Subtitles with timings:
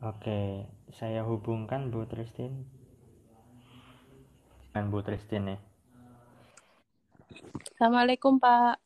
[0.00, 0.64] Oke,
[0.96, 2.64] saya hubungkan Bu Tristin.
[4.72, 5.58] Dengan Bu Tristin ya.
[7.76, 8.80] Assalamualaikum Pak.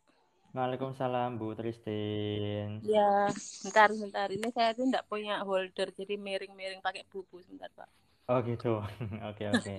[0.58, 2.82] Waalaikumsalam Bu Tristin.
[2.82, 3.30] Ya,
[3.62, 4.26] bentar bentar.
[4.26, 7.86] Ini saya tuh nggak punya holder, jadi miring-miring pakai buku sebentar Pak.
[8.26, 8.82] Oh gitu.
[9.30, 9.74] Oke oke.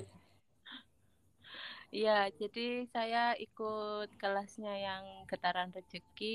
[1.98, 2.60] Iya, jadi
[2.96, 6.26] saya ikut kelasnya yang getaran rezeki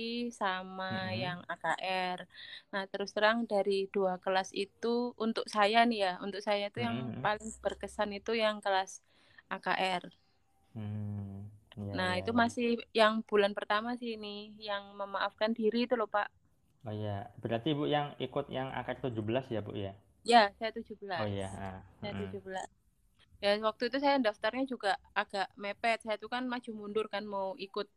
[0.41, 1.11] sama Mhm.
[1.23, 2.19] yang AKR.
[2.73, 4.87] Nah, terus terang dari dua kelas itu
[5.25, 7.23] untuk saya nih ya, untuk saya itu yang Mhm.
[7.25, 8.91] paling berkesan itu yang kelas
[9.55, 10.05] AKR.
[10.75, 11.47] Hmm,
[11.81, 12.43] iya, Nah, iya, itu iya.
[12.43, 12.69] masih
[13.01, 14.37] yang bulan pertama sih ini,
[14.69, 16.27] yang memaafkan diri itu loh Pak.
[16.87, 19.93] Oh iya, berarti Bu yang ikut yang akad 17 ya Bu ya?
[20.31, 21.19] Ya, saya 17.
[21.19, 21.47] Oh iya.
[21.67, 22.21] ah, Saya mm.
[22.21, 22.69] 17.
[23.41, 26.05] Ya, waktu itu saya daftarnya juga agak mepet.
[26.05, 27.89] Saya itu kan maju mundur kan mau ikut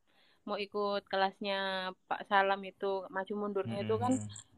[0.48, 3.08] mau ikut kelasnya Pak Salam itu.
[3.12, 4.14] Maju mundurnya itu kan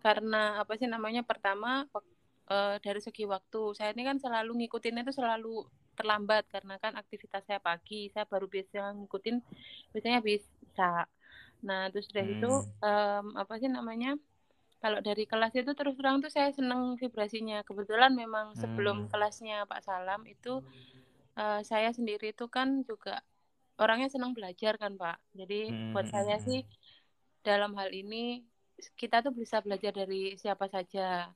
[0.05, 1.21] karena apa sih namanya?
[1.25, 1.85] Pertama
[2.53, 3.73] eh, dari segi waktu.
[3.77, 5.65] Saya ini kan selalu ngikutinnya itu selalu
[5.97, 8.13] terlambat karena kan aktivitas saya pagi.
[8.13, 9.35] Saya baru bisa ngikutin
[9.93, 11.09] biasanya bisa.
[11.65, 12.85] Nah, terus dari itu Hmm.
[12.85, 14.13] em, apa sih namanya?
[14.85, 17.65] Kalau dari kelas itu terus terang tuh saya seneng vibrasinya.
[17.69, 19.09] Kebetulan memang sebelum Hmm.
[19.11, 20.61] kelasnya Pak Salam itu
[21.41, 23.15] eh, saya sendiri itu kan juga
[23.83, 25.17] orangnya senang belajar kan Pak.
[25.39, 26.45] Jadi buat saya Mhm.
[26.47, 26.59] sih
[27.47, 28.43] dalam hal ini
[29.01, 31.31] kita tuh bisa belajar dari siapa saja.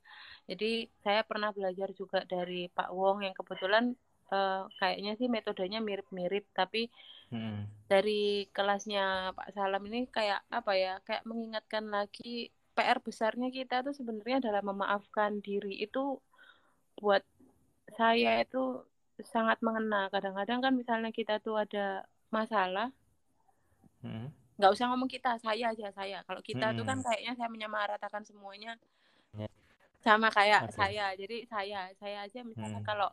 [0.50, 3.86] Jadi saya pernah belajar juga dari Pak Wong yang kebetulan
[4.36, 6.82] eh, kayaknya sih metodenya mirip-mirip tapi
[7.32, 7.68] Mhm.
[7.92, 13.92] dari kelasnya Pak Salam ini kayak apa ya kayak mengingatkan lagi PR besarnya kita tuh
[13.92, 16.16] sebenarnya adalah memaafkan diri itu
[16.96, 17.28] buat
[18.00, 18.88] saya itu
[19.20, 22.96] sangat mengena kadang-kadang kan misalnya kita tuh ada masalah
[24.00, 24.32] Mhm.
[24.56, 27.06] nggak usah ngomong kita saya aja saya kalau kita tuh kan Mhm.
[27.08, 28.80] kayaknya saya menyamaratakan semuanya
[29.36, 29.48] Ya.
[30.00, 30.80] sama kayak Oke.
[30.80, 32.88] saya jadi saya saya aja misalnya Hmm.
[32.88, 33.10] kalau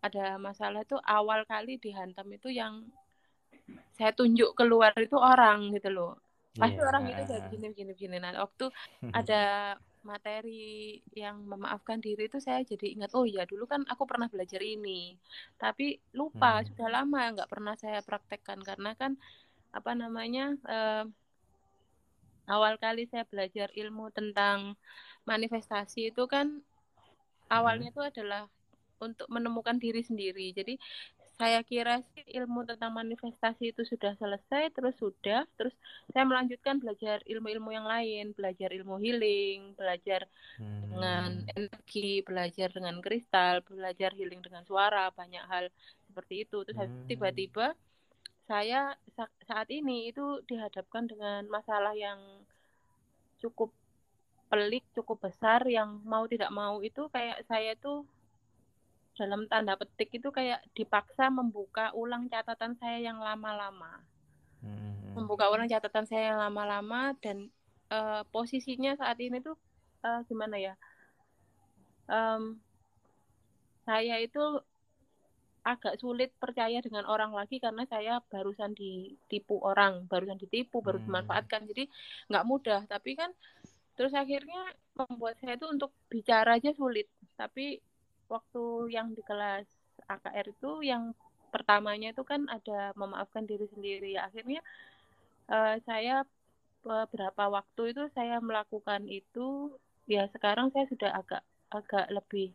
[0.00, 2.88] ada masalah tuh awal kali dihantam itu yang
[3.96, 6.16] saya tunjuk keluar itu orang gitu loh
[6.58, 7.46] pasti Iya, orang itu udah ah.
[7.46, 8.16] begini begini begini.
[8.22, 8.64] Nah waktu
[9.18, 9.34] ada
[10.10, 14.60] materi yang memaafkan diri itu saya jadi ingat oh ya dulu kan aku pernah belajar
[14.64, 15.14] ini.
[15.60, 15.84] Tapi
[16.18, 16.64] lupa Hmm.
[16.68, 19.12] sudah lama nggak pernah saya praktekkan karena kan
[19.78, 21.04] apa namanya eh,
[22.54, 24.58] awal kali saya belajar ilmu tentang
[25.30, 26.46] manifestasi itu kan
[27.50, 28.42] awalnya itu adalah
[29.00, 30.52] untuk menemukan diri sendiri.
[30.58, 30.74] Jadi
[31.40, 35.72] saya kira sih ilmu tentang manifestasi itu sudah selesai terus sudah terus
[36.12, 40.28] saya melanjutkan belajar ilmu-ilmu yang lain belajar ilmu healing belajar
[40.60, 41.52] dengan Hmm.
[41.56, 45.72] energi belajar dengan kristal belajar healing dengan suara banyak hal
[46.12, 47.08] seperti itu terus Hmm.
[47.08, 47.72] tiba-tiba
[48.44, 52.20] saya sa- saat ini itu dihadapkan dengan masalah yang
[53.40, 53.72] cukup
[54.50, 58.04] pelik cukup besar yang mau tidak mau itu kayak saya tuh
[59.20, 64.00] dalam tanda petik itu kayak dipaksa membuka ulang catatan saya yang lama-lama.
[64.60, 65.16] Hmm.
[65.16, 67.48] membuka ulang catatan saya yang lama-lama dan
[67.88, 69.56] eh, posisinya saat ini tuh
[70.04, 70.74] eh, gimana ya?
[72.08, 72.60] Em,
[73.88, 74.44] saya itu
[75.60, 81.06] agak sulit percaya dengan orang lagi karena saya barusan ditipu orang barusan ditipu baru Hmm.
[81.08, 81.68] dimanfaatkan.
[81.68, 81.84] Jadi
[82.32, 82.80] nggak mudah.
[82.88, 83.30] Tapi kan
[83.96, 87.08] terus akhirnya membuat saya itu untuk bicara aja sulit.
[87.36, 87.80] Tapi
[88.34, 88.64] waktu
[88.96, 89.66] yang di kelas
[90.14, 91.02] AKR itu yang
[91.54, 94.60] pertamanya itu kan ada memaafkan diri sendiri ya akhirnya
[95.50, 96.16] eh, saya
[96.80, 99.48] beberapa waktu itu saya melakukan itu
[100.08, 102.48] ya sekarang saya sudah agak agak lebih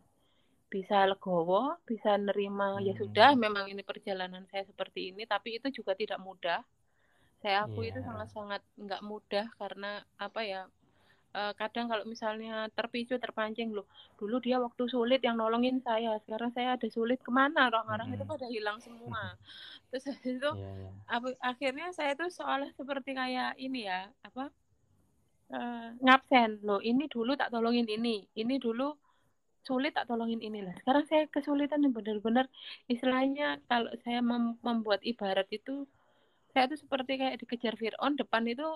[0.74, 3.02] bisa legowo, bisa nerima ya Hmm.
[3.06, 6.60] sudah memang ini perjalanan saya seperti ini tapi itu juga tidak mudah.
[7.44, 8.08] Saya akui itu Iya.
[8.10, 10.62] sangat-sangat nggak mudah karena apa ya
[11.40, 13.86] eh, kadang kalau misalnya terpicu terpancing loh
[14.20, 18.24] dulu dia waktu sulit yang nolongin saya sekarang saya ada sulit ke mana orang-orang itu
[18.24, 18.32] Mm-mm.
[18.34, 19.24] pada hilang semua
[19.90, 20.90] terus itu iya.
[21.16, 24.44] apa- akhirnya saya tuh seolah seperti kayak ini ya apa
[25.58, 28.88] eh, ngabsen loh ini dulu tak tolongin ini ini dulu
[29.68, 32.46] sulit tak tolongin ini lah sekarang saya kesulitan yang benar-benar
[32.94, 35.76] istilahnya kalau saya mem- membuat ibarat itu
[36.54, 38.68] saya tuh seperti kayak dikejar Fir'aun depan itu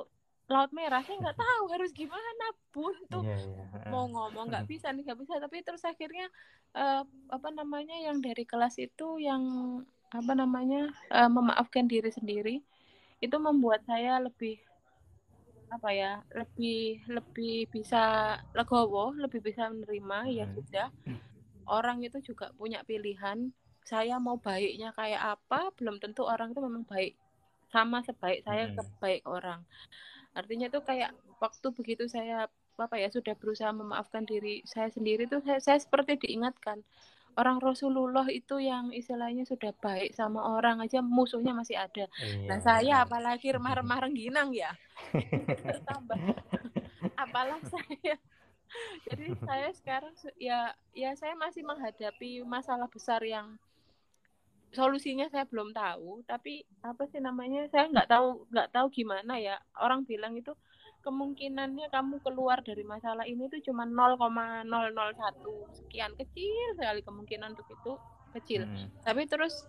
[0.50, 3.66] laut merah saya nggak tahu harus gimana buntu Iya, iya.
[3.94, 6.26] mau ngomong nggak bisa nih nggak bisa tapi terus akhirnya
[6.78, 9.44] eh, apa namanya yang dari kelas itu yang
[10.10, 12.56] apa namanya eh, memaafkan diri sendiri
[13.22, 14.58] itu membuat saya lebih
[15.70, 18.02] apa ya lebih lebih bisa
[18.58, 20.56] legowo lebih bisa menerima ya Hmm.
[20.58, 20.88] sudah
[21.70, 23.54] orang itu juga punya pilihan
[23.86, 27.14] saya mau baiknya kayak apa belum tentu orang itu memang baik
[27.74, 28.98] sama sebaik saya ke Mm-mm.
[29.02, 29.62] baik orang
[30.38, 31.12] artinya tuh kayak
[31.42, 32.48] waktu begitu saya
[32.80, 36.80] apa ya sudah berusaha memaafkan diri saya sendiri tuh saya, saya seperti diingatkan
[37.40, 42.08] orang Rasulullah itu yang istilahnya sudah baik sama orang aja musuhnya masih ada.
[42.20, 42.48] Iya.
[42.52, 44.76] Nah saya apalagi remah-remah rengginang ya.
[45.88, 46.20] Tambah.
[47.16, 48.20] Apalah saya.
[49.08, 53.58] Jadi saya sekarang ya ya saya masih menghadapi masalah besar yang
[54.70, 59.58] solusinya saya belum tahu tapi apa sih namanya saya nggak tahu nggak tahu gimana ya.
[59.78, 60.54] Orang bilang itu
[61.00, 64.68] kemungkinannya kamu keluar dari masalah ini tuh cuma 0,001
[65.80, 67.94] sekian kecil sekali kemungkinan untuk itu
[68.36, 68.62] kecil.
[68.68, 68.94] Hmm.
[69.02, 69.66] tapi terus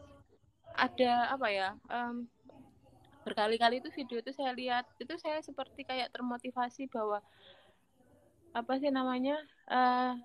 [0.76, 2.29] ada apa ya um,
[3.25, 7.23] berkali-kali itu video itu saya lihat itu saya seperti kayak termotivasi bahwa
[8.50, 9.38] apa sih namanya
[9.70, 10.19] uh,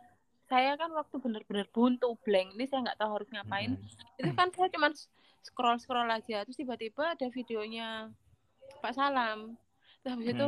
[0.45, 4.19] saya kan waktu benar-benar buntu blank ini saya nggak tahu harus ngapain hmm.
[4.21, 4.89] itu kan saya cuma
[5.42, 8.13] scroll scroll aja terus tiba-tiba ada videonya
[8.81, 9.57] Pak Salam
[10.01, 10.36] terus habis hmm.
[10.38, 10.47] itu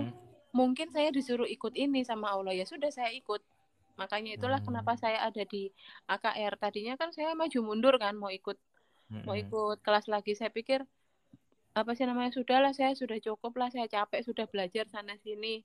[0.53, 3.41] mungkin saya disuruh ikut ini sama Allah ya sudah saya ikut
[3.97, 4.69] makanya itulah hmm.
[4.69, 5.73] kenapa saya ada di
[6.05, 8.57] AKR tadinya kan saya maju mundur kan mau ikut
[9.09, 9.25] hmm.
[9.25, 10.85] mau ikut kelas lagi saya pikir
[11.77, 15.61] apa sih namanya sudahlah saya sudah cukup lah saya capek sudah belajar sana sini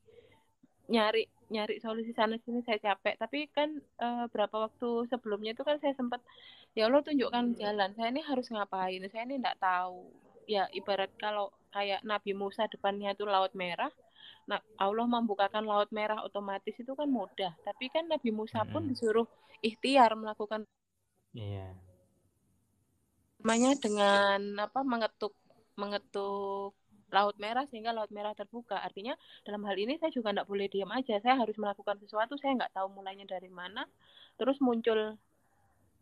[0.90, 3.20] nyari nyari solusi sana sini saya capek.
[3.20, 6.24] Tapi kan e, berapa waktu sebelumnya itu kan saya sempat
[6.72, 7.90] ya Allah tunjukkan jalan.
[7.94, 9.04] Saya ini harus ngapain?
[9.12, 10.08] Saya ini tidak tahu.
[10.48, 13.92] Ya ibarat kalau kayak Nabi Musa depannya itu laut merah
[14.42, 17.54] nah Allah membukakan laut merah otomatis itu kan mudah.
[17.62, 19.26] Tapi kan Nabi Musa pun disuruh
[19.62, 20.66] ikhtiar melakukan
[21.32, 21.70] iya.
[23.38, 25.34] namanya dengan apa mengetuk
[25.78, 26.74] mengetuk
[27.12, 28.80] laut merah sehingga laut merah terbuka.
[28.80, 29.12] Artinya
[29.44, 31.20] dalam hal ini saya juga tidak boleh diam aja.
[31.20, 32.40] Saya harus melakukan sesuatu.
[32.40, 33.84] Saya nggak tahu mulainya dari mana.
[34.40, 35.14] Terus muncul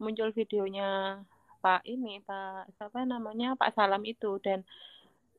[0.01, 1.21] muncul videonya
[1.61, 4.65] Pak ini Pak siapa namanya Pak Salam itu dan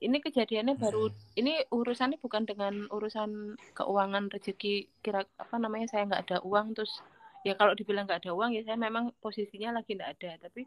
[0.01, 1.39] ini kejadiannya baru hmm.
[1.41, 7.01] ini urusannya bukan dengan urusan keuangan rezeki kira apa namanya saya nggak ada uang terus
[7.41, 10.65] ya kalau dibilang nggak ada uang ya saya memang posisinya lagi nggak ada tapi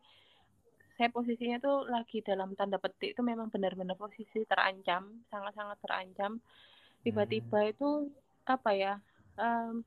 [0.94, 6.38] saya posisinya tuh lagi dalam tanda petik itu memang benar-benar posisi terancam sangat-sangat terancam
[7.02, 7.72] tiba-tiba hmm.
[7.74, 7.90] itu
[8.46, 8.94] apa ya
[9.36, 9.82] um,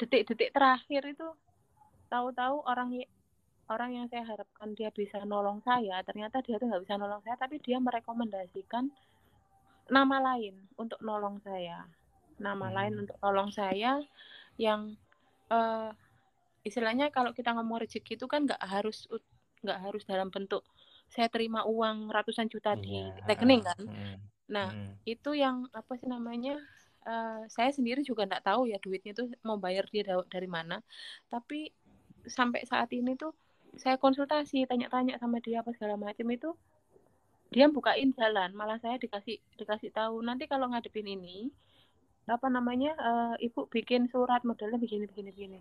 [0.00, 1.28] detik-detik terakhir itu
[2.08, 3.04] tahu-tahu orang
[3.68, 7.36] orang yang saya harapkan dia bisa nolong saya ternyata dia tuh nggak bisa nolong saya
[7.36, 8.88] tapi dia merekomendasikan
[9.92, 11.84] nama lain untuk nolong saya
[12.40, 12.74] nama hmm.
[12.74, 14.00] lain untuk nolong saya
[14.56, 14.96] yang
[15.52, 15.92] uh,
[16.64, 19.04] istilahnya kalau kita ngomong rezeki itu kan nggak harus
[19.64, 20.62] nggak harus dalam bentuk
[21.08, 23.24] saya terima uang ratusan juta di yeah.
[23.24, 24.16] rekening kan mm.
[24.52, 25.00] nah mm.
[25.08, 26.60] itu yang apa sih namanya
[27.08, 30.80] uh, saya sendiri juga nggak tahu ya duitnya tuh mau bayar dia dari mana
[31.32, 31.72] tapi
[32.24, 33.32] sampai saat ini tuh
[33.76, 36.54] saya konsultasi tanya-tanya sama dia apa segala macam itu
[37.54, 41.50] dia bukain jalan malah saya dikasih dikasih tahu nanti kalau ngadepin ini
[42.24, 45.58] apa namanya uh, ibu bikin surat modelnya begini begini begini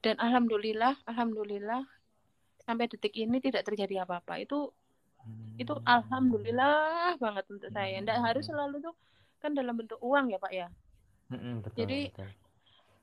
[0.00, 1.84] dan alhamdulillah alhamdulillah
[2.68, 4.44] sampai detik ini tidak terjadi apa-apa.
[4.44, 4.68] Itu
[5.24, 5.56] hmm.
[5.56, 7.96] itu alhamdulillah banget untuk saya.
[7.96, 8.52] Tidak harus hmm.
[8.52, 8.94] selalu tuh
[9.40, 10.68] kan dalam bentuk uang ya pak ya?
[11.32, 12.28] Hmm, betul, jadi betul.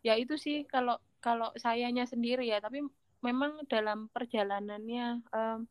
[0.05, 2.61] ya itu sih kalau kalau sayanya sendiri ya.
[2.61, 2.85] Tapi
[3.25, 5.65] memang dalam perjalanannya um,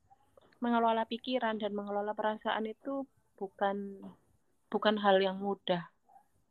[0.58, 3.06] mengelola pikiran dan mengelola perasaan itu
[3.38, 4.02] bukan
[4.66, 5.86] bukan hal yang mudah.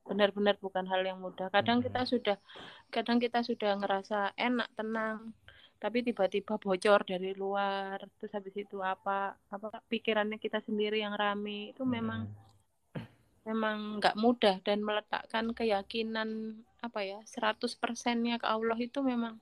[0.07, 1.51] Benar-benar bukan hal yang mudah.
[1.51, 2.39] Kadang kita sudah
[2.87, 5.35] kadang kita sudah ngerasa enak tenang
[5.83, 11.75] tapi tiba-tiba bocor dari luar terus habis itu apa apa pikirannya kita sendiri yang rame.
[11.75, 13.03] Itu memang hmm.
[13.51, 19.35] memang nggak mudah dan meletakkan keyakinan apa ya 100 persennya ke Allah itu memang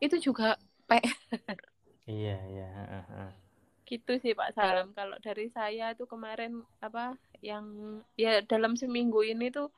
[0.00, 0.56] itu juga
[0.88, 1.04] PR
[2.08, 2.68] iya iya
[3.88, 4.92] gitu sih Pak Salam.
[4.92, 7.64] Kalau dari saya tuh kemarin apa yang
[8.20, 9.72] ya dalam seminggu ini tuh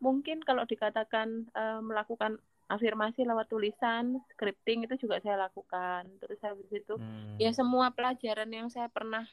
[0.00, 6.04] mungkin kalau dikatakan uh, melakukan afirmasi lewat tulisan, scripting itu juga saya lakukan.
[6.20, 7.40] Terus habis itu hmm.
[7.40, 9.24] ya semua pelajaran yang saya pernah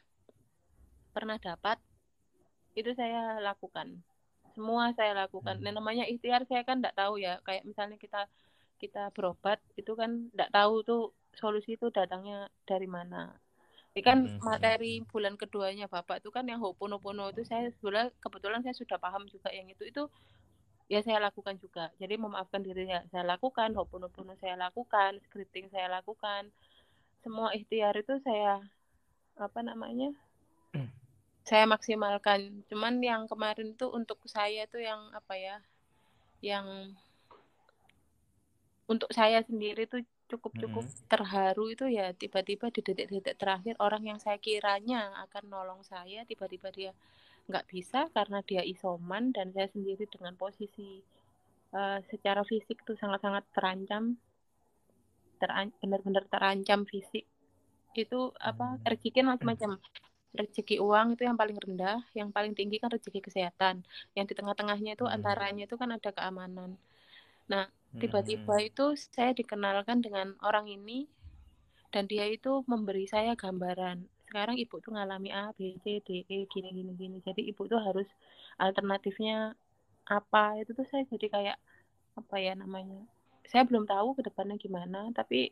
[1.12, 1.78] pernah dapat
[2.80, 4.00] itu saya lakukan.
[4.56, 5.60] Semua saya lakukan.
[5.60, 5.68] Hmm.
[5.68, 7.44] Nah, namanya ikhtiar saya kan tidak tahu ya.
[7.44, 8.32] Kayak misalnya kita
[8.80, 11.04] kita berobat itu kan tidak tahu tuh
[11.36, 13.36] solusi itu datangnya dari mana.
[13.96, 14.44] Ini kan hmm.
[14.44, 19.24] materi bulan keduanya Bapak itu kan yang Ho'oponopono itu saya sebenarnya kebetulan saya sudah paham
[19.32, 20.04] juga yang itu itu
[20.86, 21.90] ya saya lakukan juga.
[21.98, 26.50] Jadi memaafkan dirinya saya lakukan hoponopono saya lakukan scripting saya lakukan.
[27.26, 28.62] Semua ikhtiar itu saya
[29.36, 30.14] apa namanya
[31.46, 32.66] saya maksimalkan.
[32.70, 35.58] Cuman yang kemarin itu untuk saya itu yang apa ya
[36.42, 36.94] yang
[38.86, 41.06] untuk saya sendiri tuh cukup-cukup hmm.
[41.06, 46.74] terharu itu ya tiba-tiba di detik-detik terakhir orang yang saya kiranya akan nolong saya tiba-tiba
[46.74, 46.92] dia
[47.46, 51.06] nggak bisa karena dia isoman dan saya sendiri dengan posisi
[51.78, 54.18] uh, secara fisik tuh sangat-sangat terancam
[55.38, 57.28] teran benar-benar terancam fisik
[57.96, 58.84] itu apa hmm.
[58.88, 59.80] rezeki macam-macam
[60.36, 63.86] rezeki uang itu yang paling rendah yang paling tinggi kan rezeki kesehatan
[64.18, 65.16] yang di tengah-tengahnya itu hmm.
[65.16, 66.76] antaranya itu kan ada keamanan
[67.46, 68.68] nah tiba-tiba hmm.
[68.74, 71.08] itu saya dikenalkan dengan orang ini
[71.94, 74.04] dan dia itu memberi saya gambaran
[74.36, 77.18] sekarang ibu tuh ngalami A B C D E gini gini gini.
[77.24, 78.04] Jadi ibu tuh harus
[78.60, 79.56] alternatifnya
[80.04, 80.60] apa?
[80.60, 81.58] Itu tuh saya jadi kayak
[82.20, 83.00] apa ya namanya
[83.48, 85.52] saya belum tahu ke depannya gimana tapi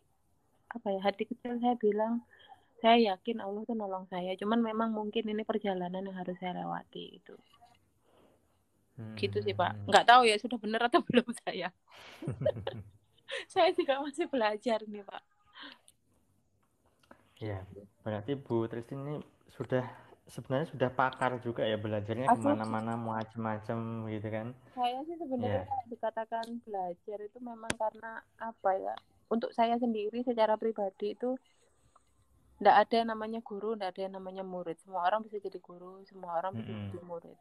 [0.72, 2.24] apa ya hati kecil saya bilang
[2.84, 4.36] saya yakin Allah tuh nolong saya.
[4.36, 7.40] Cuman memang mungkin ini perjalanan yang harus saya lewati itu.
[9.00, 9.16] Hmm.
[9.16, 9.74] gitu sih pak.
[9.74, 9.90] Hmm.
[9.90, 11.72] nggak tahu ya sudah benar atau belum saya.
[13.50, 15.33] Saya juga masih belajar nih pak
[17.44, 17.60] ya
[18.08, 19.18] berarti Bu Tristin ini
[19.52, 19.84] sudah
[20.24, 25.84] sebenarnya sudah pakar juga ya belajarnya ke mana-mana macam-macam gitu kan saya sih sebenarnya ya.
[25.92, 28.96] dikatakan belajar itu memang karena apa ya
[29.28, 31.36] untuk saya sendiri secara pribadi itu
[32.64, 34.80] tidak ada yang namanya guru, tidak ada yang namanya murid.
[34.80, 36.88] Semua orang bisa jadi guru, semua orang bisa mm -hmm.
[36.96, 37.38] jadi murid.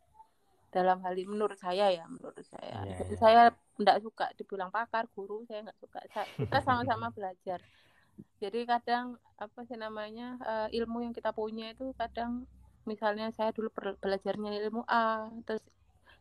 [0.72, 2.82] Dalam hal ini menurut saya ya, menurut saya.
[2.82, 3.20] Yeah, jadi yeah.
[3.22, 3.42] saya
[3.78, 6.00] tidak suka dibilang pakar, guru, saya nggak suka.
[6.42, 7.62] Kita sama-sama belajar.
[8.42, 12.46] Jadi kadang apa sih namanya uh, ilmu yang kita punya itu kadang
[12.82, 13.70] misalnya saya dulu
[14.02, 15.62] belajarnya ilmu A, terus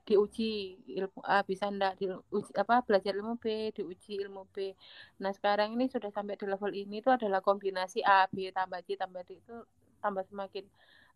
[0.06, 4.74] diuji ilmu A bisa ndak diuji apa belajar ilmu B diuji ilmu B.
[5.22, 8.98] Nah sekarang ini sudah sampai di level ini itu adalah kombinasi A B tambah C
[8.98, 9.58] tambah D itu
[10.02, 10.66] tambah semakin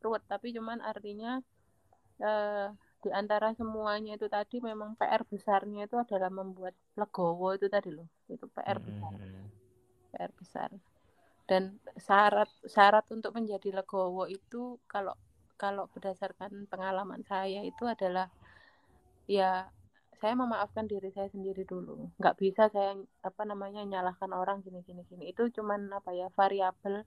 [0.05, 0.21] ruwet.
[0.29, 1.41] Tapi cuman artinya
[2.21, 2.69] eh,
[3.05, 8.09] di antara semuanya itu tadi memang PR besarnya itu adalah membuat legowo itu tadi loh
[8.25, 9.13] itu PR besar
[10.15, 10.71] PR besar.
[11.43, 15.13] Dan syarat syarat untuk menjadi legowo itu kalau
[15.59, 18.31] kalau berdasarkan pengalaman saya itu adalah
[19.27, 19.67] ya
[20.15, 22.07] saya memaafkan diri saya sendiri dulu.
[22.15, 25.29] Nggak bisa saya apa namanya nyalahkan orang gini gini gini.
[25.29, 27.03] Itu cuman apa ya variabel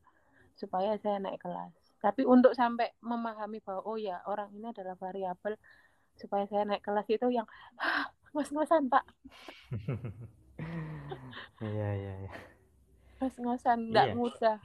[0.55, 1.73] supaya saya naik kelas.
[1.99, 5.57] Tapi untuk sampai memahami bahwa oh ya orang ini adalah variabel
[6.15, 7.49] supaya saya naik kelas itu yang
[8.37, 9.03] ngos-ngosan pak.
[11.59, 12.33] Iya iya iya
[13.19, 14.17] ngos-ngosan nggak iya.
[14.17, 14.59] mudah.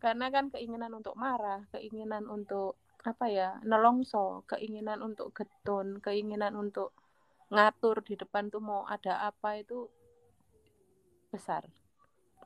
[0.00, 6.92] Karena kan keinginan untuk marah keinginan untuk apa ya nelongso keinginan untuk getun keinginan untuk
[7.48, 9.88] ngatur di depan tuh mau ada apa itu
[11.32, 11.64] besar.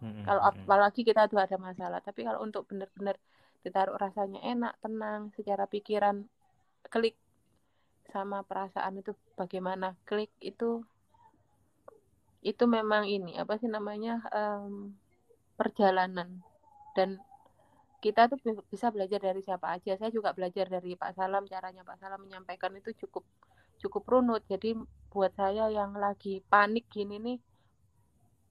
[0.04, 3.16] Kalau apalagi kita tuh ada masalah tapi kalau untuk benar-benar
[3.64, 6.28] ditaruh rasanya enak tenang secara pikiran
[6.92, 7.16] klik
[8.12, 10.84] sama perasaan itu bagaimana klik itu
[12.44, 14.92] itu memang ini apa sih namanya um,
[15.56, 16.44] perjalanan
[16.92, 17.16] dan
[18.04, 18.36] kita tuh
[18.68, 19.96] bisa belajar dari siapa aja.
[19.96, 23.24] Saya juga belajar dari Pak Salam, caranya Pak Salam menyampaikan itu cukup
[23.80, 24.44] cukup runut.
[24.44, 24.76] Jadi
[25.08, 27.38] buat saya yang lagi panik gini nih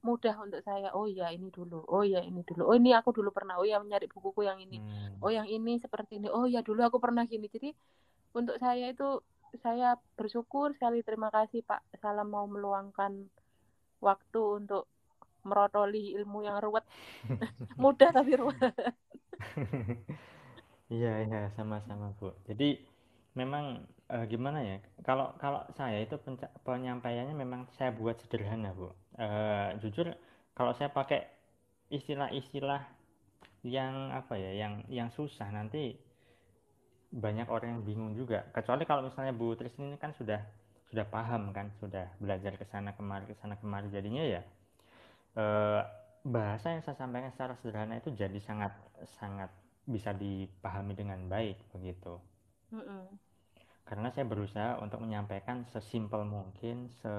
[0.02, 0.90] mudah untuk saya.
[0.98, 1.86] Oh ya ini dulu.
[1.86, 2.66] Oh ya ini dulu.
[2.66, 3.54] Oh ini aku dulu pernah.
[3.62, 4.82] Oh ya mencari bukuku yang ini.
[4.82, 5.22] Hmm.
[5.22, 6.26] Oh yang ini seperti ini.
[6.26, 7.46] Oh ya dulu aku pernah gini.
[7.46, 7.70] Jadi
[8.34, 9.22] untuk saya itu
[9.62, 13.30] saya bersyukur sekali terima kasih Pak Salam mau meluangkan
[14.04, 14.84] waktu untuk
[15.48, 16.84] merotoli ilmu yang ruwet
[17.82, 18.60] mudah tapi ruwet
[20.92, 22.28] Iya iya sama-sama Bu.
[22.44, 22.76] Jadi
[23.34, 24.76] memang uh, gimana ya?
[25.00, 26.16] Kalau kalau saya itu
[26.66, 28.92] penyampaiannya memang saya buat sederhana Bu.
[29.16, 30.12] Uh, jujur
[30.52, 31.24] kalau saya pakai
[31.88, 32.84] istilah-istilah
[33.64, 35.96] yang apa ya, yang yang susah nanti
[37.14, 38.44] banyak orang yang bingung juga.
[38.52, 40.40] Kecuali kalau misalnya Bu Tris ini kan sudah
[40.94, 44.42] sudah paham kan, sudah belajar ke sana kemari ke sana kemari jadinya ya
[45.38, 45.82] uh,
[46.24, 48.72] bahasa yang saya sampaikan secara sederhana itu jadi sangat
[49.20, 49.50] sangat
[49.84, 52.16] bisa dipahami dengan baik begitu.
[52.72, 53.02] Mm -mm.
[53.84, 57.12] Karena saya berusaha untuk menyampaikan sesimpel mungkin, se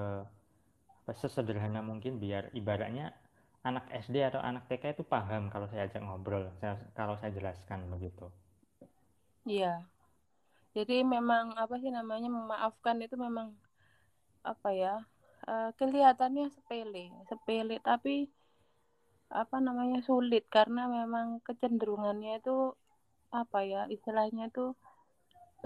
[1.06, 3.14] sesederhana mungkin biar ibaratnya
[3.62, 7.86] anak SD atau anak TK itu paham kalau saya ajak ngobrol, saya, kalau saya jelaskan
[7.86, 8.26] begitu.
[9.46, 9.86] Iya.
[10.74, 13.54] Jadi memang apa sih namanya memaafkan itu memang
[14.46, 14.94] apa ya?
[15.46, 18.30] Uh, kelihatannya sepele, sepele tapi
[19.30, 22.74] apa namanya sulit karena memang kecenderungannya itu
[23.34, 24.74] apa ya istilahnya itu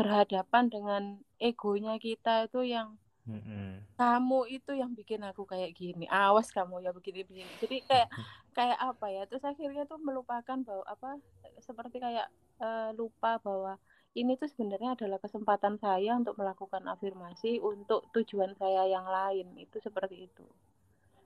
[0.01, 1.03] berhadapan dengan
[1.37, 2.97] egonya kita itu yang
[3.29, 3.97] mm-hmm.
[4.01, 8.09] kamu itu yang bikin aku kayak gini awas kamu ya begini begini jadi kayak
[8.57, 11.21] kayak apa ya terus akhirnya tuh melupakan bahwa apa
[11.61, 12.33] seperti kayak
[12.65, 13.77] uh, lupa bahwa
[14.19, 19.79] ini tuh sebenarnya adalah kesempatan saya untuk melakukan afirmasi untuk tujuan saya yang lain itu
[19.79, 20.43] seperti itu.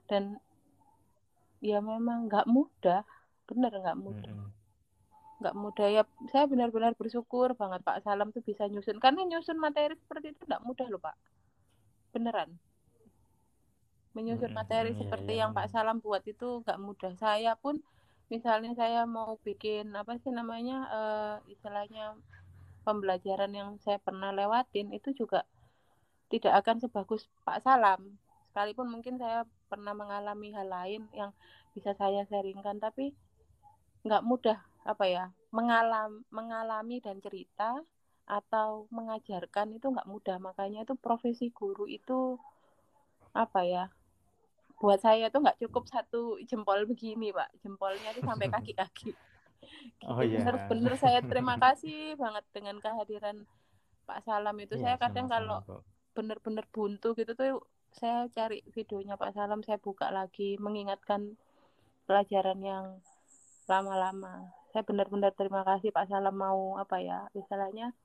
[0.05, 0.37] Dan
[1.65, 3.01] ya memang nggak mudah
[3.49, 4.33] bener nggak mudah.
[5.41, 5.63] Nggak hmm.
[5.65, 5.87] mudah.
[5.89, 9.01] Ya saya benar-benar bersyukur banget Pak Salam tuh bisa nyusun.
[9.01, 11.17] Karena nyusun materi seperti itu nggak mudah loh Pak.
[12.13, 12.53] Beneran.
[14.13, 15.73] Menyusun materi iya, seperti iya, yang Pak benar.
[15.73, 17.13] Salam buat itu nggak mudah.
[17.17, 17.81] Saya pun
[18.29, 22.13] misalnya saya mau bikin apa sih namanya eh, istilahnya
[22.85, 25.41] pembelajaran yang saya pernah lewatin itu juga
[26.29, 28.21] tidak akan sebagus Pak Salam.
[28.53, 31.33] Sekalipun mungkin saya pernah mengalami hal lain yang
[31.73, 33.11] bisa saya sharingkan tapi
[34.05, 37.81] nggak mudah apa ya mengalam mengalami dan cerita
[38.29, 40.37] atau mengajarkan itu nggak mudah.
[40.37, 42.37] Makanya itu profesi guru itu
[43.35, 43.85] apa ya
[44.79, 47.49] buat saya tuh nggak cukup satu jempol begini pak.
[47.65, 49.17] Jempolnya tuh sampai kaki-kaki
[50.05, 50.39] Oh gitu iya.
[50.45, 53.37] bener-bener saya terima kasih banget dengan kehadiran
[54.05, 55.75] Pak Salam itu Iya, saya kadang sama-sama, kalau Bu.
[56.15, 61.35] bener-bener buntu gitu tuh saya cari videonya Pak Salam saya buka lagi mengingatkan
[62.05, 62.85] pelajaran yang
[63.65, 67.95] lama-lama saya benar-benar terima kasih Pak Salam mau apa ya istilahnya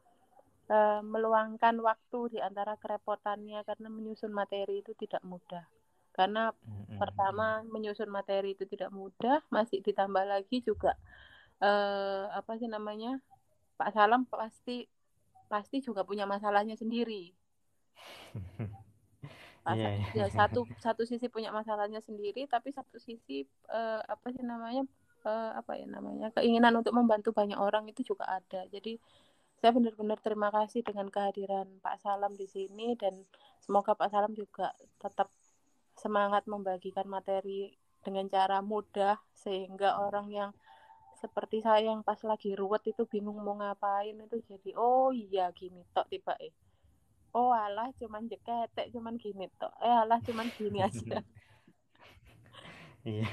[0.71, 5.67] eh, meluangkan waktu di antara kerepotannya karena menyusun materi itu tidak mudah
[6.17, 6.99] karena Mm-mm.
[6.99, 10.95] pertama menyusun materi itu tidak mudah masih ditambah lagi juga
[11.61, 13.21] eh, apa sih namanya
[13.77, 14.89] Pak Salam pasti
[15.49, 17.33] pasti juga punya masalahnya sendiri.
[19.61, 24.41] Pas, Iya, ya satu satu sisi punya masalahnya sendiri tapi satu sisi eh, apa sih
[24.41, 24.89] namanya
[25.29, 28.65] eh, apa ya namanya keinginan untuk membantu banyak orang itu juga ada.
[28.73, 28.97] Jadi
[29.61, 33.29] saya benar-benar terima kasih dengan kehadiran Pak Salam di sini dan
[33.61, 35.29] semoga Pak Salam juga tetap
[35.93, 40.51] semangat membagikan materi dengan cara mudah sehingga orang yang
[41.23, 45.81] seperti saya yang pas lagi ruwet itu bingung mau ngapain itu jadi oh iya gini
[45.95, 46.53] tok tiba eh
[47.37, 51.21] oh alah cuman jeketek cuman gini tok eh alah cuman gini aja
[53.01, 53.25] Iya.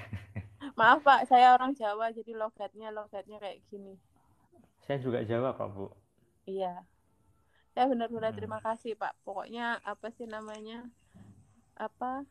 [0.79, 3.99] maaf Pak saya orang Jawa jadi logatnya logatnya kayak gini
[4.87, 5.85] Saya juga Jawa kok, Bu.
[6.47, 6.87] iya
[7.75, 8.39] saya benar-benar Hmm.
[8.39, 10.87] terima kasih Pak pokoknya apa sih namanya
[11.77, 12.25] apa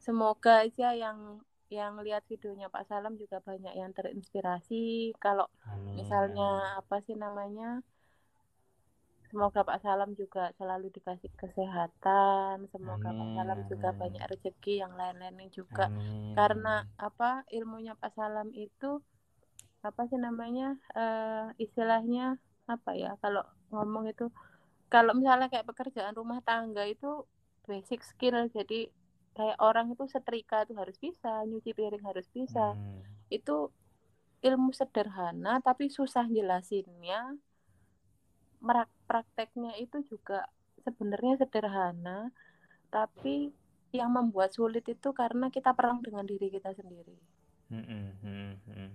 [0.00, 6.00] semoga aja yang yang lihat videonya Pak Salam juga banyak yang terinspirasi kalau Amin.
[6.00, 7.84] misalnya apa sih namanya
[9.28, 14.96] semoga Pak Salam juga selalu dikasih kesehatan semoga Pak Amin, Salam juga banyak rezeki yang
[14.96, 16.32] lain-lainnya juga Amin.
[16.32, 19.04] karena apa ilmunya Pak Salam itu
[19.84, 24.32] apa sih namanya eh, istilahnya apa ya kalau ngomong itu
[24.88, 27.28] kalau misalnya kayak pekerjaan rumah tangga itu
[27.68, 28.88] basic skill jadi
[29.38, 33.02] kayak orang itu setrika itu harus bisa nyuci piring harus bisa Hmm.
[33.36, 33.52] itu
[34.48, 37.18] ilmu sederhana tapi susah jelasinnya
[38.66, 40.38] merak prakteknya itu juga
[40.86, 42.18] sebenarnya sederhana
[42.96, 43.36] tapi
[43.98, 47.16] yang membuat sulit itu karena kita perang dengan diri kita sendiri
[47.70, 48.88] Hmm, hmm, hmm, hmm.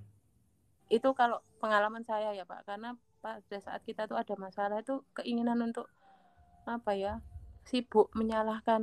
[0.96, 2.90] itu kalau pengalaman saya ya pak karena
[3.24, 5.86] pada saat kita tuh ada masalah itu keinginan untuk
[6.76, 7.14] apa ya
[7.70, 8.82] sibuk menyalahkan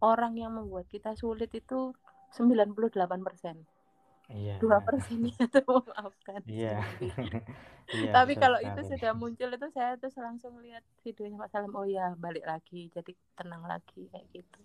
[0.00, 1.92] orang yang membuat kita sulit itu
[2.32, 2.92] 98
[3.26, 3.56] persen
[4.30, 4.62] Iya.
[4.62, 6.78] dua persennya itu memaafkan Iya.
[7.90, 11.82] Iya, tapi kalau itu sudah muncul itu saya terus langsung lihat videonya Pak Salam oh
[11.82, 14.60] ya balik lagi jadi tenang lagi kayak gitu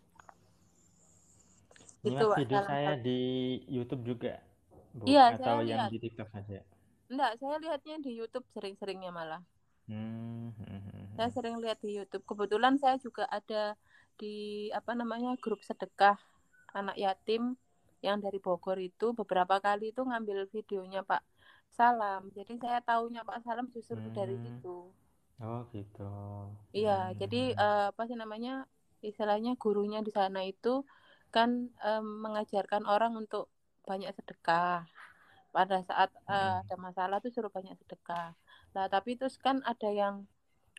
[2.06, 3.20] Ini itu video Salam saya di
[3.66, 4.38] YouTube juga,
[4.94, 5.90] Bu, Iya, atau saya yang lihat.
[5.90, 6.60] di TikTok saja?
[7.06, 9.42] enggak saya lihatnya di YouTube sering-seringnya malah
[9.86, 11.06] Hmm, hmm, hmm, hmm.
[11.14, 13.78] saya sering lihat di YouTube kebetulan saya juga ada
[14.20, 14.28] di
[14.80, 16.18] apa namanya grup sedekah
[16.80, 17.44] anak yatim
[18.06, 21.22] yang dari Bogor itu beberapa kali itu ngambil videonya Pak
[21.78, 24.44] Salam jadi saya taunya Pak Salam justru dari Hmm.
[24.44, 24.70] situ
[25.42, 26.04] Oh gitu.
[26.78, 27.22] Iya, Hmm.
[27.22, 28.52] jadi eh, apa sih namanya
[29.10, 30.70] istilahnya gurunya di sana itu
[31.34, 31.50] kan
[31.86, 33.44] em, mengajarkan orang untuk
[33.88, 34.74] banyak sedekah.
[35.56, 36.66] Pada saat Mm-mm.
[36.68, 38.26] ada masalah tuh suruh banyak sedekah.
[38.76, 40.16] Nah, tapi terus kan ada yang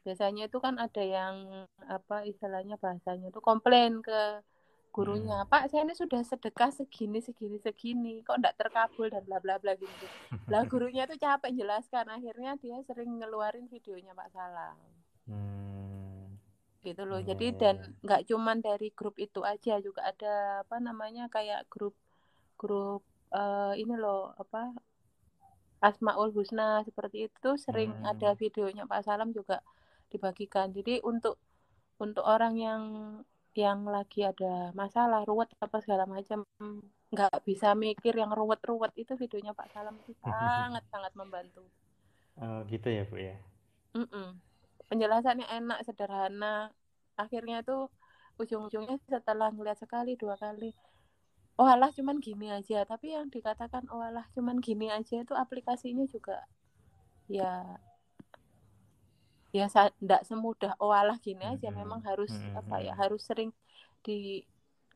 [0.06, 4.38] biasanya itu kan ada yang apa istilahnya bahasanya itu komplain ke
[4.94, 9.60] gurunya, Pak, saya ini sudah sedekah segini segini segini, kok enggak terkabul dan bla bla
[9.60, 10.06] bla gitu.
[10.48, 14.78] Lah gurunya tuh capek jelaskan, akhirnya dia sering ngeluarin videonya Pak Salam
[15.26, 16.38] Hmm.
[16.80, 17.18] gitu loh.
[17.18, 17.90] Iya, Jadi dan iya.
[18.06, 21.98] nggak cuman dari grup itu aja juga ada apa namanya kayak grup
[22.56, 23.02] grup
[23.34, 24.70] eh, ini loh apa
[25.82, 28.16] Asmaul Husna seperti itu sering Hmm.
[28.16, 29.60] ada videonya Pak Salam juga
[30.10, 30.70] dibagikan.
[30.72, 31.40] Jadi untuk
[31.96, 32.82] untuk orang yang
[33.56, 36.44] yang lagi ada masalah ruwet apa segala macam
[37.08, 41.64] nggak bisa mikir yang ruwet-ruwet itu videonya Pak Salam itu sangat sangat membantu.
[42.36, 43.36] Oh gitu ya, Bu ya.
[43.96, 44.36] Mm-mm.
[44.92, 46.68] Penjelasannya enak, sederhana.
[47.16, 47.88] Akhirnya tuh
[48.36, 50.76] ujung-ujungnya setelah ngeliat sekali, dua kali,
[51.56, 52.84] oh alah cuman gini aja.
[52.84, 56.44] Tapi yang dikatakan oh alah cuman gini aja itu aplikasinya juga
[57.26, 57.80] ya
[59.56, 59.66] ya
[60.02, 61.68] enggak semudah oh alah gini aja.
[61.68, 61.80] Mm-mm.
[61.80, 62.56] Memang harus Mm-mm.
[62.60, 63.50] apa ya, harus sering
[64.06, 64.18] di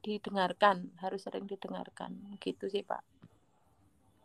[0.07, 2.11] didengarkan harus sering didengarkan
[2.45, 3.03] gitu sih pak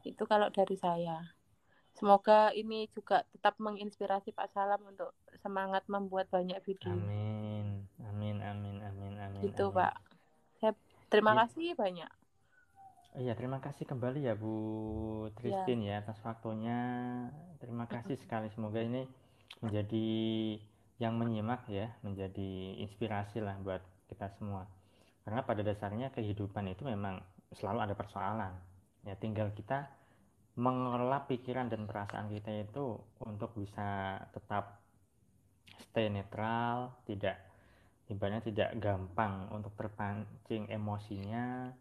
[0.10, 1.18] itu kalau dari saya
[1.98, 5.12] semoga ini juga tetap menginspirasi Pak Salam untuk
[5.44, 7.68] semangat membuat banyak video amin
[8.10, 9.76] amin amin amin amin gitu amin.
[9.78, 9.94] Pak
[10.60, 10.74] saya
[11.12, 11.40] terima Ya.
[11.40, 12.12] kasih banyak
[13.16, 14.52] Iya, terima kasih kembali ya Bu
[15.40, 16.78] Tristin ya atas waktunya.
[17.64, 18.52] Terima kasih sekali.
[18.52, 19.08] Semoga ini
[19.62, 20.08] menjadi
[21.02, 24.64] yang menyimak ya, menjadi inspirasi lah buat kita semua.
[25.26, 27.20] Karena pada dasarnya kehidupan itu memang
[27.52, 28.54] selalu ada persoalan.
[29.04, 29.90] Ya, tinggal kita
[30.56, 34.80] mengelola pikiran dan perasaan kita itu untuk bisa tetap
[35.84, 37.36] stay netral, tidak
[38.08, 41.76] ibaratnya tidak gampang untuk terpancing emosinya,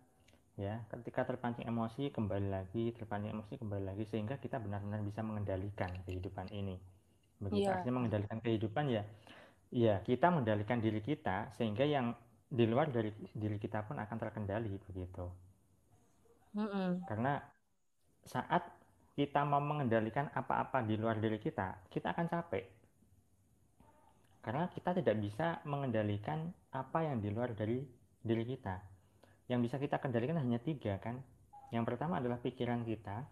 [0.55, 5.91] ya ketika terpancing emosi kembali lagi terpancing emosi kembali lagi sehingga kita benar-benar bisa mengendalikan
[6.07, 6.79] kehidupan ini
[7.43, 7.75] begitu Iya.
[7.75, 9.03] artinya mengendalikan kehidupan ya.
[9.75, 12.15] Ya kita mengendalikan diri kita sehingga yang
[12.49, 15.27] di luar dari diri kita pun akan terkendali begitu.
[16.55, 17.03] Mm-mm.
[17.11, 17.43] karena
[18.25, 18.63] saat
[19.19, 22.65] kita mau mengendalikan apa-apa di luar diri kita kita akan capek.
[24.45, 27.81] Karena kita tidak bisa mengendalikan apa yang di luar dari
[28.21, 28.77] diri kita.
[29.49, 31.17] Yang bisa kita kendalikan hanya tiga kan?
[31.73, 33.25] Yang pertama adalah pikiran kita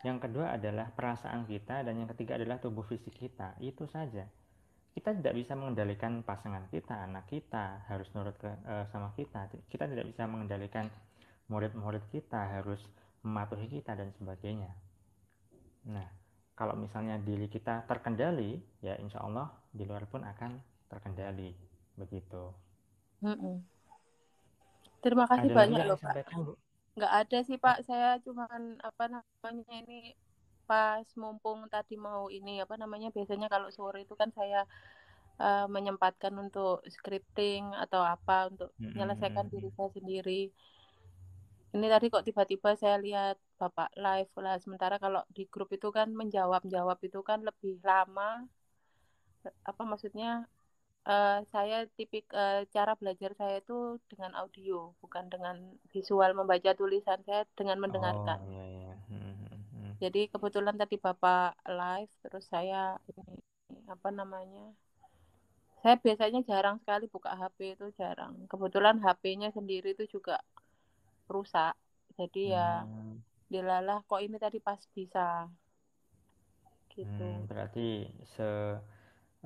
[0.00, 3.52] yang kedua adalah perasaan kita dan yang ketiga adalah tubuh fisik kita.
[3.60, 4.24] Itu saja.
[4.90, 9.52] Kita tidak bisa mengendalikan pasangan kita anak kita harus nurut ke, uh, sama kita.
[9.68, 10.88] Kita tidak bisa mengendalikan
[11.52, 12.80] murid-murid kita harus
[13.20, 14.72] mematuhi kita dan sebagainya.
[15.92, 16.08] Nah
[16.56, 20.56] kalau misalnya diri kita terkendali ya insya Allah di luar pun akan
[20.88, 21.52] terkendali.
[22.00, 22.70] Begitu.
[23.20, 23.60] Mm-mm.
[25.04, 26.52] terima kasih ada banyak loh Pak sampaikan Bu
[26.96, 27.86] nggak ada sih Pak.
[27.86, 30.14] Saya cuman apa namanya ini
[30.70, 34.62] pas mumpung tadi mau ini apa namanya biasanya kalau sore itu kan saya
[35.42, 38.94] uh, menyempatkan untuk scripting atau apa untuk Mm-mm.
[38.94, 40.42] menyelesaikan diri saya sendiri.
[41.70, 44.58] Ini tadi kok tiba-tiba saya lihat bapak live lah.
[44.58, 48.46] Sementara kalau di grup itu kan menjawab jawab itu kan lebih lama.
[49.66, 50.46] Apa maksudnya
[51.06, 55.56] uh, saya tipik uh, cara belajar saya itu dengan audio bukan dengan
[55.94, 57.20] visual membaca tulisan.
[57.24, 58.38] Saya dengan mendengarkan.
[58.40, 58.94] oh, iya, iya.
[59.08, 59.92] Hmm, hmm, hmm.
[60.02, 63.38] jadi kebetulan tadi bapak live terus saya ini
[63.86, 64.74] apa namanya
[65.80, 68.36] saya biasanya jarang sekali buka HP itu jarang.
[68.52, 70.36] Kebetulan HP-nya sendiri itu juga
[71.24, 71.72] rusak.
[72.20, 75.48] Jadi ya Hmm, dilalah kok ini tadi pas bisa.
[76.92, 77.08] Gitu.
[77.08, 78.76] Hmm, berarti se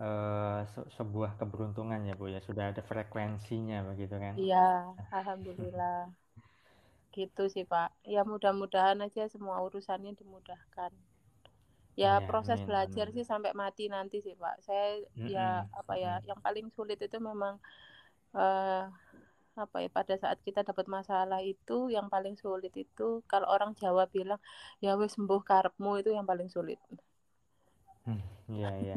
[0.03, 2.41] eh, se- sebuah keberuntungan ya Bu ya.
[2.49, 4.37] Sudah ada frekuensinya begitu kan?
[4.41, 4.57] Iya
[5.17, 5.95] alhamdulillah.
[7.17, 7.89] Gitu sih Pak.
[8.15, 10.93] Ya mudah-mudahan aja semua urusannya dimudahkan.
[12.03, 13.15] Ya Iya, proses amin, belajar amin.
[13.15, 14.55] sih sampai mati nanti sih Pak.
[14.67, 14.87] Saya
[15.35, 16.21] ya Mm-mm, apa ya mm-mm.
[16.29, 17.55] yang paling sulit itu memang
[18.39, 18.83] eh
[19.65, 24.05] apa ya pada saat kita dapat masalah itu yang paling sulit itu kalau orang Jawa
[24.17, 24.41] bilang
[24.85, 26.79] ya wes sembuh karepmu itu yang paling sulit
[28.53, 28.97] Iya, iya.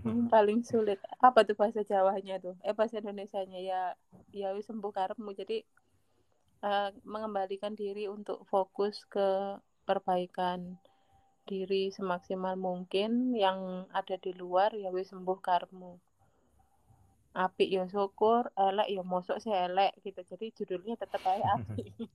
[0.00, 2.56] Hmm, paling sulit apa tuh bahasa Jawanya tuh?
[2.64, 3.82] Eh bahasa Indonesianya ya
[4.32, 5.30] ya wes sembuh karepmu.
[5.36, 5.56] Jadi
[6.64, 9.28] eh, mengembalikan diri untuk fokus ke
[9.84, 10.80] perbaikan
[11.48, 15.92] diri semaksimal mungkin yang ada di luar ya wes sembuh karepmu.
[17.36, 20.20] Apik ya syukur elek ya mosok sih elek gitu.
[20.24, 21.92] Jadi judulnya tetap kayak apik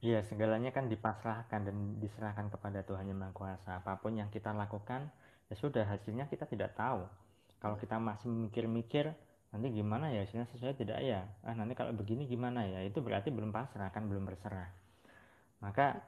[0.00, 3.70] Iya, segalanya kan dipasrahkan dan diserahkan kepada Tuhan Yang Maha Kuasa.
[3.84, 5.12] Apa pun yang kita lakukan,
[5.52, 7.04] ya sudah hasilnya kita tidak tahu.
[7.60, 9.12] Kalau kita masih mikir-mikir,
[9.52, 11.28] nanti gimana ya hasilnya sesuai tidak ya?
[11.44, 12.80] Ah, nanti kalau begini gimana ya?
[12.80, 14.72] Itu berarti belum pasrah, kan belum berserah.
[15.60, 16.00] Maka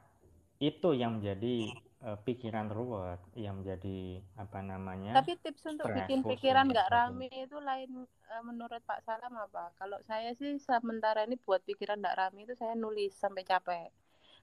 [0.57, 1.69] itu yang menjadi
[2.07, 3.97] uh, pikiran ruwet, yang menjadi
[4.43, 5.15] apa namanya?
[5.15, 7.89] tapi tips untuk bikin pikiran nggak rame itu lain
[8.33, 12.53] eh, menurut Pak Salam apa kalau saya sih sementara ini buat pikiran nggak rame itu
[12.61, 13.87] saya nulis sampai capek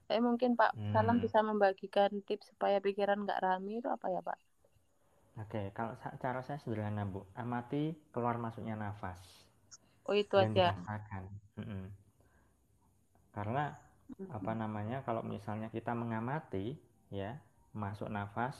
[0.07, 1.25] tapi mungkin Pak Salam Hmm.
[1.25, 4.39] bisa membagikan tips supaya pikiran nggak rame itu apa ya Pak
[5.43, 9.19] Oke, kalau sa- cara saya sederhana Bu, amati keluar masuknya nafas
[10.07, 11.23] oh itu dan aja dirasakan.
[11.59, 11.83] Mm-mm.
[13.35, 13.65] Karena
[14.37, 16.65] apa namanya, kalau misalnya kita mengamati,
[17.19, 17.31] ya
[17.71, 18.55] masuk nafas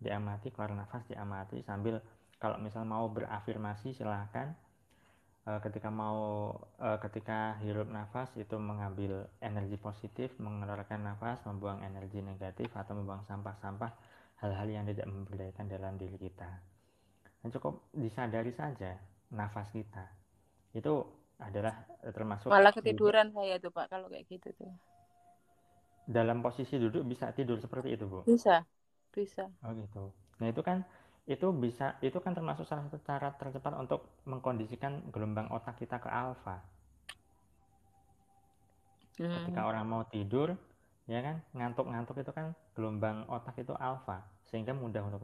[0.00, 2.00] diamati, keluar nafas diamati sambil
[2.40, 4.56] kalau misal mau berafirmasi silahkan.
[5.48, 12.20] Eh, ketika mau eh, ketika hirup nafas itu mengambil energi positif, mengeluarkan nafas, membuang energi
[12.20, 13.92] negatif atau membuang sampah-sampah
[14.40, 16.48] hal-hal yang tidak memberdayakan dalam diri kita.
[17.40, 19.00] Dan cukup disadari saja
[19.32, 20.04] nafas kita.
[20.76, 21.08] Itu
[21.40, 24.68] adalah termasuk malah ketiduran saya tuh Pak kalau kayak gitu tuh
[26.16, 28.20] dalam posisi duduk bisa tidur seperti itu, Bu.
[28.26, 28.64] bisa
[29.14, 30.04] bisa Oh gitu.
[30.40, 30.78] Nah, itu kan
[31.34, 36.08] itu bisa itu kan termasuk salah satu cara tercepat untuk mengkondisikan gelombang otak kita ke
[36.22, 36.56] alfa.
[39.18, 39.36] Hmm.
[39.36, 40.48] Ketika orang mau tidur,
[41.12, 42.46] ya kan ngantuk-ngantuk itu kan
[42.76, 44.18] gelombang otak itu alfa,
[44.48, 45.22] sehingga mudah untuk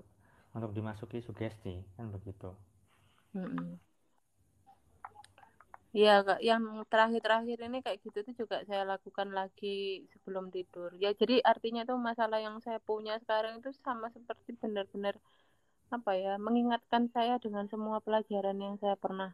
[0.56, 2.50] untuk dimasuki sugesti kan begitu.
[3.32, 3.78] Hmm.
[5.96, 6.40] Iya, kak.
[6.44, 10.92] Yang terakhir-terakhir ini kayak gitu tuh juga saya lakukan lagi sebelum tidur.
[11.00, 15.16] Ya, jadi artinya tuh masalah yang saya punya sekarang itu sama seperti benar-benar
[15.88, 19.32] apa ya, mengingatkan saya dengan semua pelajaran yang saya pernah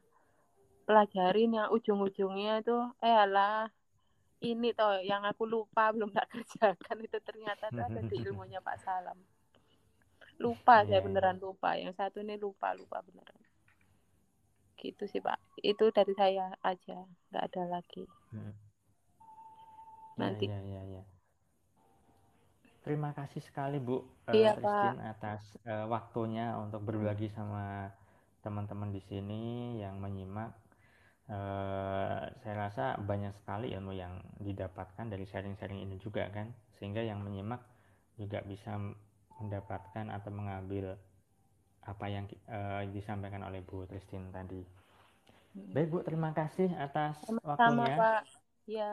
[0.86, 3.70] pelajarin yang ujung-ujungnya itu eh alah
[4.42, 8.78] ini toh yang aku lupa belum tak kerjakan itu ternyata tuh ada di ilmunya Pak
[8.86, 9.18] Salam.
[10.38, 10.94] Lupa yeah.
[10.94, 11.06] saya iya.
[11.10, 11.74] beneran lupa.
[11.74, 13.42] Yang satu ini lupa lupa beneran
[14.82, 18.54] gitu sih pak itu dari saya aja nggak ada lagi hmm.
[20.18, 21.04] nanti ya, ya, ya, ya.
[22.82, 24.02] terima kasih sekali bu
[24.34, 25.12] eh, iya, uh, Christine pak.
[25.14, 27.94] atas uh, waktunya untuk berbagi sama
[28.42, 29.42] teman-teman di sini
[29.78, 30.50] yang menyimak
[31.30, 36.50] uh, saya rasa banyak sekali ilmu yang didapatkan dari sharing-sharing ini juga kan
[36.82, 37.62] sehingga yang menyimak
[38.18, 38.74] juga bisa
[39.38, 40.98] mendapatkan atau mengambil
[41.82, 44.62] apa yang uh, disampaikan oleh Bu Tristin tadi.
[45.52, 47.94] Baik Bu, terima kasih atas Sama, waktunya.
[47.98, 48.22] Pak.
[48.70, 48.92] Ya.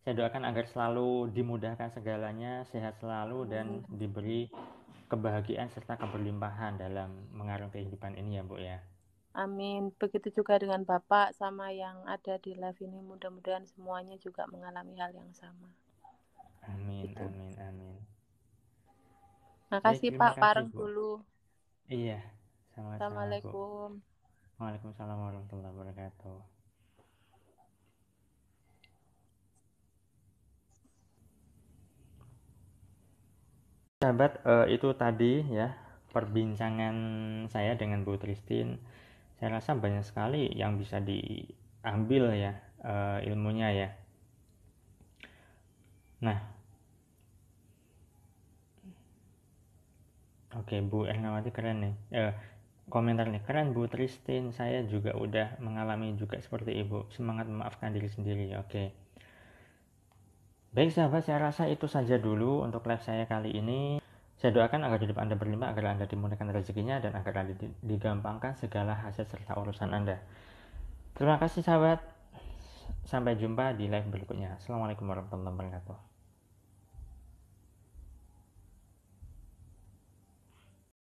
[0.00, 4.48] Saya doakan agar selalu dimudahkan segalanya, sehat selalu dan diberi
[5.12, 8.80] kebahagiaan serta keberlimpahan dalam mengarungi kehidupan ini ya Bu ya.
[9.36, 9.94] Amin.
[9.94, 12.98] Begitu juga dengan Bapak sama yang ada di live ini.
[12.98, 15.70] Mudah-mudahan semuanya juga mengalami hal yang sama.
[16.66, 17.22] Amin, gitu.
[17.22, 17.96] amin, amin.
[19.70, 21.22] Makasih Baik, Pak Pareng dulu.
[21.90, 22.22] Iya,
[22.70, 23.02] sama-sama.
[23.02, 23.98] Assalamualaikum.
[24.62, 26.38] Waalaikumsalam warahmatullahi wabarakatuh.
[34.06, 35.74] Sahabat, uh, itu tadi ya
[36.14, 36.94] perbincangan
[37.50, 38.78] saya dengan Bu Tristin.
[39.42, 42.54] Saya rasa banyak sekali yang bisa diambil ya
[42.86, 43.88] uh, ilmunya ya.
[46.22, 46.49] Nah,
[50.58, 51.94] Oke, Bu Ernawati keren nih.
[52.10, 52.32] Eh,
[52.90, 57.14] komentar nih, keren Bu Tristin, saya juga udah mengalami juga seperti Ibu.
[57.14, 58.50] Semangat memaafkan diri sendiri.
[58.58, 58.90] Oke.
[60.74, 64.02] Baik sahabat, saya rasa itu saja dulu untuk live saya kali ini.
[64.38, 68.94] Saya doakan agar hidup Anda berlimpah, agar Anda dimudahkan rezekinya, dan agar Anda digampangkan segala
[68.96, 70.18] hasil serta urusan Anda.
[71.14, 72.02] Terima kasih sahabat.
[73.06, 74.58] Sampai jumpa di live berikutnya.
[74.58, 76.09] Assalamualaikum warahmatullahi wabarakatuh.